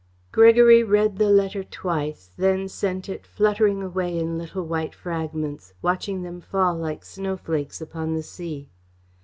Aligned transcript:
Gregory 0.31 0.81
read 0.83 1.19
the 1.19 1.29
letter 1.29 1.63
twice, 1.63 2.31
then 2.35 2.67
sent 2.67 3.07
it 3.07 3.23
fluttering 3.27 3.83
away 3.83 4.17
in 4.17 4.35
little 4.35 4.65
white 4.65 4.95
fragments, 4.95 5.75
watching 5.83 6.23
them 6.23 6.41
fall 6.41 6.73
like 6.75 7.05
snowflakes 7.05 7.79
upon 7.79 8.15
the 8.15 8.23
sea. 8.23 8.67